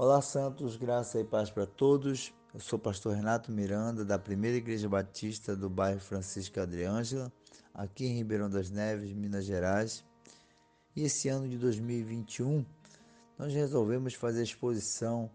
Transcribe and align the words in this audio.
Olá, 0.00 0.22
Santos, 0.22 0.76
graça 0.76 1.18
e 1.18 1.24
paz 1.24 1.50
para 1.50 1.66
todos. 1.66 2.32
Eu 2.54 2.60
sou 2.60 2.78
o 2.78 2.80
pastor 2.80 3.16
Renato 3.16 3.50
Miranda, 3.50 4.04
da 4.04 4.16
Primeira 4.16 4.56
Igreja 4.56 4.88
Batista 4.88 5.56
do 5.56 5.68
bairro 5.68 5.98
Francisco 5.98 6.60
Adriângela, 6.60 7.32
aqui 7.74 8.06
em 8.06 8.14
Ribeirão 8.14 8.48
das 8.48 8.70
Neves, 8.70 9.12
Minas 9.12 9.44
Gerais. 9.44 10.04
E 10.94 11.02
esse 11.02 11.28
ano 11.28 11.48
de 11.48 11.58
2021, 11.58 12.64
nós 13.36 13.52
resolvemos 13.52 14.14
fazer 14.14 14.38
a 14.38 14.44
exposição 14.44 15.28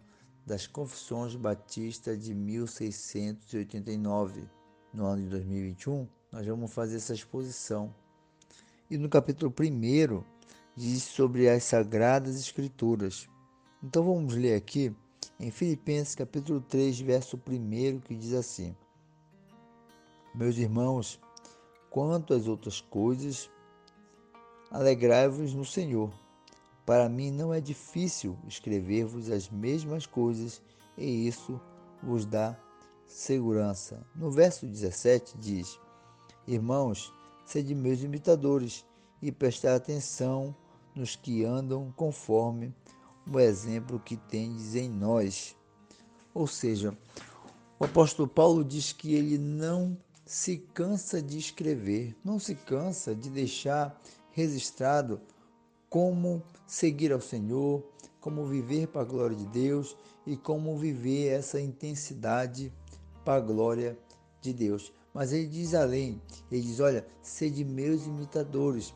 das 0.46 0.66
Confissões 0.66 1.36
Batistas 1.36 2.18
de 2.18 2.34
1689. 2.34 4.48
No 4.94 5.04
ano 5.04 5.24
de 5.24 5.28
2021, 5.28 6.08
nós 6.32 6.46
vamos 6.46 6.72
fazer 6.72 6.96
essa 6.96 7.12
exposição. 7.12 7.94
E 8.90 8.96
no 8.96 9.10
capítulo 9.10 9.52
1 9.60 10.24
diz 10.74 11.02
sobre 11.02 11.50
as 11.50 11.64
Sagradas 11.64 12.36
Escrituras. 12.36 13.28
Então 13.86 14.02
vamos 14.02 14.34
ler 14.34 14.54
aqui 14.54 14.96
em 15.38 15.50
Filipenses 15.50 16.14
capítulo 16.14 16.58
3, 16.58 17.00
verso 17.00 17.36
1, 17.36 18.00
que 18.00 18.14
diz 18.14 18.32
assim: 18.32 18.74
Meus 20.34 20.56
irmãos, 20.56 21.20
quanto 21.90 22.32
às 22.32 22.48
outras 22.48 22.80
coisas, 22.80 23.50
alegrai-vos 24.70 25.52
no 25.52 25.66
Senhor. 25.66 26.10
Para 26.86 27.10
mim 27.10 27.30
não 27.30 27.52
é 27.52 27.60
difícil 27.60 28.38
escrever-vos 28.48 29.30
as 29.30 29.50
mesmas 29.50 30.06
coisas, 30.06 30.62
e 30.96 31.28
isso 31.28 31.60
vos 32.02 32.24
dá 32.24 32.58
segurança. 33.06 34.02
No 34.16 34.30
verso 34.30 34.66
17 34.66 35.36
diz: 35.36 35.78
Irmãos, 36.46 37.12
sede 37.44 37.74
meus 37.74 38.02
imitadores 38.02 38.82
e 39.20 39.30
prestar 39.30 39.74
atenção 39.74 40.56
nos 40.94 41.16
que 41.16 41.44
andam 41.44 41.92
conforme 41.94 42.74
o 43.30 43.40
exemplo 43.40 44.00
que 44.00 44.16
tendes 44.16 44.74
em 44.74 44.88
nós. 44.88 45.56
Ou 46.32 46.46
seja, 46.46 46.96
o 47.78 47.84
apóstolo 47.84 48.28
Paulo 48.28 48.64
diz 48.64 48.92
que 48.92 49.14
ele 49.14 49.38
não 49.38 49.96
se 50.24 50.56
cansa 50.56 51.20
de 51.20 51.38
escrever, 51.38 52.16
não 52.24 52.38
se 52.38 52.54
cansa 52.54 53.14
de 53.14 53.28
deixar 53.28 54.00
registrado 54.30 55.20
como 55.88 56.42
seguir 56.66 57.12
ao 57.12 57.20
Senhor, 57.20 57.84
como 58.20 58.46
viver 58.46 58.88
para 58.88 59.02
a 59.02 59.04
glória 59.04 59.36
de 59.36 59.46
Deus 59.46 59.96
e 60.26 60.36
como 60.36 60.76
viver 60.76 61.28
essa 61.28 61.60
intensidade 61.60 62.72
para 63.24 63.36
a 63.36 63.40
glória 63.40 63.98
de 64.40 64.52
Deus. 64.52 64.92
Mas 65.12 65.32
ele 65.32 65.46
diz 65.46 65.74
além, 65.74 66.20
ele 66.50 66.62
diz: 66.62 66.80
Olha, 66.80 67.06
sede 67.22 67.64
meus 67.64 68.06
imitadores. 68.06 68.94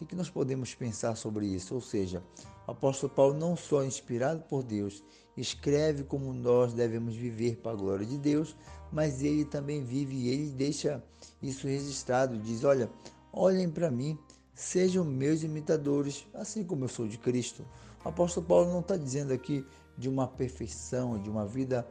O 0.00 0.06
que, 0.06 0.14
nós 0.14 0.30
podemos 0.30 0.76
pensar 0.76 1.16
sobre 1.16 1.46
isso? 1.46 1.74
Ou 1.74 1.80
seja, 1.80 2.22
o 2.68 2.70
apóstolo 2.70 3.12
Paulo, 3.12 3.34
não 3.34 3.56
só 3.56 3.84
inspirado 3.84 4.42
por 4.42 4.62
Deus, 4.62 5.02
escreve 5.36 6.04
como 6.04 6.32
nós 6.32 6.72
devemos 6.72 7.16
viver 7.16 7.56
para 7.56 7.72
a 7.72 7.74
glória 7.74 8.06
de 8.06 8.16
Deus, 8.16 8.54
mas 8.92 9.24
ele 9.24 9.44
também 9.44 9.82
vive 9.82 10.14
e 10.14 10.28
ele 10.28 10.50
deixa 10.50 11.02
isso 11.42 11.66
registrado. 11.66 12.38
Diz: 12.38 12.62
Olha, 12.62 12.88
olhem 13.32 13.68
para 13.68 13.90
mim, 13.90 14.16
sejam 14.54 15.04
meus 15.04 15.42
imitadores, 15.42 16.24
assim 16.32 16.62
como 16.62 16.84
eu 16.84 16.88
sou 16.88 17.08
de 17.08 17.18
Cristo. 17.18 17.66
O 18.04 18.08
apóstolo 18.08 18.46
Paulo 18.46 18.70
não 18.70 18.80
está 18.80 18.96
dizendo 18.96 19.32
aqui 19.32 19.66
de 19.96 20.08
uma 20.08 20.28
perfeição, 20.28 21.20
de 21.20 21.28
uma 21.28 21.44
vida 21.44 21.84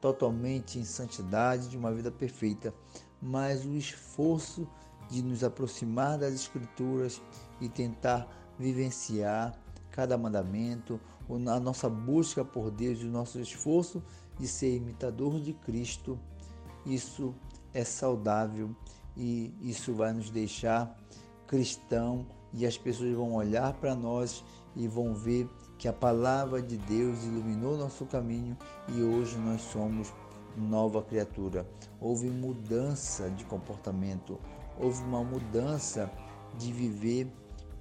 totalmente 0.00 0.80
em 0.80 0.84
santidade, 0.84 1.68
de 1.68 1.76
uma 1.76 1.92
vida 1.92 2.10
perfeita, 2.10 2.74
mas 3.20 3.64
o 3.64 3.72
esforço 3.76 4.66
de 5.12 5.22
nos 5.22 5.44
aproximar 5.44 6.18
das 6.18 6.32
Escrituras 6.32 7.20
e 7.60 7.68
tentar 7.68 8.26
vivenciar 8.58 9.52
cada 9.90 10.16
mandamento, 10.16 10.98
a 11.28 11.60
nossa 11.60 11.88
busca 11.88 12.42
por 12.42 12.70
Deus 12.70 13.00
e 13.00 13.04
o 13.04 13.10
nosso 13.10 13.38
esforço 13.38 14.02
de 14.38 14.48
ser 14.48 14.74
imitador 14.74 15.38
de 15.38 15.52
Cristo, 15.52 16.18
isso 16.86 17.34
é 17.74 17.84
saudável 17.84 18.74
e 19.14 19.54
isso 19.60 19.92
vai 19.92 20.14
nos 20.14 20.30
deixar 20.30 20.98
cristão 21.46 22.26
e 22.54 22.66
as 22.66 22.78
pessoas 22.78 23.14
vão 23.14 23.34
olhar 23.34 23.74
para 23.74 23.94
nós 23.94 24.42
e 24.74 24.88
vão 24.88 25.14
ver 25.14 25.46
que 25.76 25.86
a 25.86 25.92
palavra 25.92 26.62
de 26.62 26.78
Deus 26.78 27.22
iluminou 27.24 27.76
nosso 27.76 28.06
caminho 28.06 28.56
e 28.88 29.02
hoje 29.02 29.36
nós 29.36 29.60
somos 29.60 30.12
nova 30.56 31.02
criatura. 31.02 31.66
Houve 32.00 32.28
mudança 32.28 33.30
de 33.30 33.44
comportamento, 33.44 34.38
houve 34.82 35.02
uma 35.04 35.22
mudança 35.22 36.10
de 36.58 36.72
viver 36.72 37.32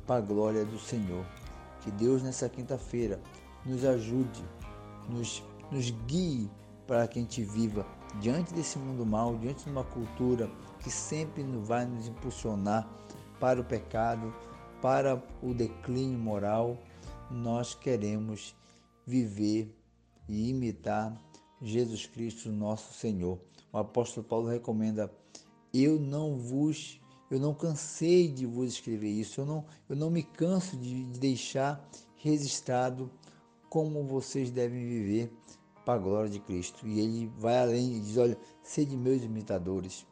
para 0.05 0.17
a 0.17 0.21
glória 0.21 0.63
do 0.63 0.79
Senhor. 0.79 1.25
Que 1.81 1.89
Deus 1.91 2.21
nessa 2.21 2.47
quinta-feira 2.47 3.19
nos 3.65 3.83
ajude, 3.83 4.43
nos, 5.09 5.43
nos 5.71 5.89
guie 6.05 6.49
para 6.85 7.07
que 7.07 7.17
a 7.17 7.21
gente 7.21 7.43
viva 7.43 7.85
diante 8.19 8.53
desse 8.53 8.77
mundo 8.77 9.05
mal, 9.05 9.35
diante 9.37 9.63
de 9.63 9.71
uma 9.71 9.83
cultura 9.83 10.49
que 10.79 10.91
sempre 10.91 11.43
vai 11.43 11.85
nos 11.85 12.07
impulsionar 12.07 12.87
para 13.39 13.59
o 13.59 13.63
pecado, 13.63 14.33
para 14.81 15.21
o 15.41 15.53
declínio 15.53 16.19
moral. 16.19 16.77
Nós 17.29 17.73
queremos 17.73 18.55
viver 19.05 19.75
e 20.27 20.49
imitar 20.49 21.15
Jesus 21.61 22.05
Cristo, 22.05 22.51
nosso 22.51 22.93
Senhor. 22.93 23.39
O 23.71 23.77
apóstolo 23.77 24.25
Paulo 24.25 24.47
recomenda: 24.47 25.11
Eu 25.73 25.99
não 25.99 26.37
vos 26.37 27.01
eu 27.31 27.39
não 27.39 27.53
cansei 27.53 28.27
de 28.27 28.45
vos 28.45 28.73
escrever 28.73 29.07
isso, 29.07 29.39
eu 29.39 29.45
não, 29.45 29.65
eu 29.87 29.95
não 29.95 30.09
me 30.09 30.21
canso 30.21 30.75
de, 30.75 31.05
de 31.05 31.17
deixar 31.17 31.81
registrado 32.17 33.09
como 33.69 34.03
vocês 34.03 34.51
devem 34.51 34.85
viver 34.85 35.33
para 35.85 35.93
a 35.93 35.97
glória 35.97 36.29
de 36.29 36.41
Cristo. 36.41 36.85
E 36.85 36.99
ele 36.99 37.31
vai 37.37 37.57
além 37.57 37.95
e 37.95 37.99
diz: 38.01 38.17
Olha, 38.17 38.37
sede 38.61 38.97
meus 38.97 39.23
imitadores, 39.23 40.05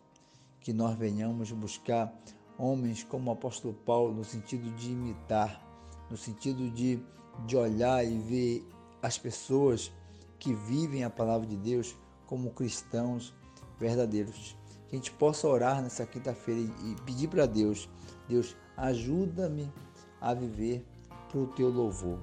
que 0.62 0.72
nós 0.72 0.98
venhamos 0.98 1.52
buscar 1.52 2.18
homens 2.58 3.04
como 3.04 3.30
o 3.30 3.34
apóstolo 3.34 3.74
Paulo, 3.74 4.14
no 4.14 4.24
sentido 4.24 4.72
de 4.76 4.92
imitar, 4.92 5.62
no 6.10 6.16
sentido 6.16 6.72
de, 6.72 7.04
de 7.46 7.58
olhar 7.58 8.02
e 8.06 8.18
ver 8.18 8.66
as 9.02 9.18
pessoas 9.18 9.92
que 10.40 10.54
vivem 10.54 11.04
a 11.04 11.10
palavra 11.10 11.46
de 11.46 11.58
Deus 11.58 11.98
como 12.26 12.52
cristãos 12.52 13.34
verdadeiros 13.78 14.58
que 14.90 14.96
a 14.96 15.00
gente 15.00 15.12
possa 15.12 15.48
orar 15.48 15.82
nessa 15.82 16.06
quinta-feira 16.06 16.62
e 16.84 16.96
pedir 17.06 17.28
para 17.28 17.46
Deus: 17.46 17.88
Deus, 18.28 18.56
ajuda-me 18.76 19.72
a 20.20 20.34
viver 20.34 20.86
para 21.30 21.40
o 21.40 21.48
teu 21.48 21.70
louvor. 21.70 22.20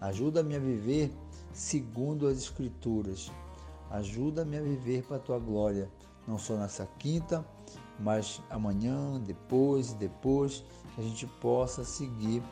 Ajuda-me 0.00 0.54
a 0.54 0.58
viver 0.58 1.12
segundo 1.52 2.26
as 2.26 2.38
Escrituras. 2.38 3.30
Ajuda-me 3.90 4.56
a 4.56 4.62
viver 4.62 5.02
para 5.04 5.16
a 5.16 5.20
tua 5.20 5.38
glória, 5.38 5.90
não 6.26 6.38
só 6.38 6.56
nessa 6.56 6.86
quinta, 6.98 7.44
mas 7.98 8.40
amanhã, 8.50 9.20
depois, 9.20 9.92
depois, 9.92 10.64
que 10.94 11.00
a 11.00 11.04
gente 11.04 11.26
possa 11.40 11.84
seguir 11.84 12.42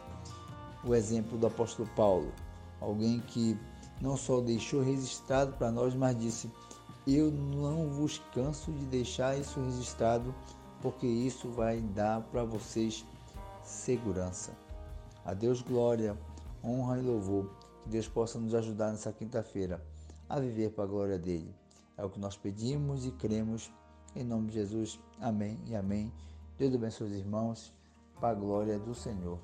o 0.85 0.95
exemplo 0.95 1.39
do 1.39 1.47
apóstolo 1.47 1.89
Paulo, 1.95 2.33
alguém 2.81 3.21
que 3.21 3.57
não 4.01 4.17
só 4.17 4.41
deixou 4.41 4.83
registrado 4.83 5.53
para 5.53 5.71
nós, 5.71 5.95
mas 5.95 6.19
disse: 6.19 6.51
eu 7.07 7.31
não 7.31 7.89
vos 7.89 8.19
canso 8.33 8.73
de 8.73 8.85
deixar 8.87 9.37
isso 9.37 9.61
registrado, 9.61 10.35
porque 10.81 11.07
isso 11.07 11.49
vai 11.51 11.81
dar 11.81 12.21
para 12.23 12.45
vocês 12.45 13.05
segurança. 13.65 14.53
A 15.25 15.35
Deus 15.35 15.63
glória, 15.63 16.17
honra 16.63 16.99
e 16.99 17.03
louvor. 17.03 17.51
Que 17.83 17.89
Deus 17.89 18.09
possa 18.09 18.39
nos 18.39 18.55
ajudar 18.55 18.91
nessa 18.91 19.13
quinta-feira 19.13 19.85
a 20.29 20.39
viver 20.39 20.71
para 20.71 20.85
a 20.85 20.87
glória 20.87 21.19
dele. 21.19 21.55
É 21.97 22.05
o 22.05 22.11
que 22.11 22.21
nós 22.21 22.37
pedimos 22.37 23.05
e 23.05 23.11
cremos. 23.11 23.73
Em 24.15 24.25
nome 24.25 24.49
de 24.49 24.55
Jesus. 24.55 25.01
Amém 25.21 25.59
e 25.67 25.75
amém. 25.75 26.13
Deus 26.59 26.75
abençoe 26.75 27.09
os 27.09 27.15
irmãos 27.15 27.73
para 28.21 28.31
a 28.31 28.35
glória 28.35 28.79
do 28.79 28.95
Senhor. 28.95 29.39